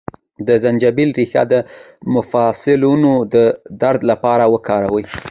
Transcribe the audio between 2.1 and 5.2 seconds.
مفصلونو د درد لپاره وکاروئ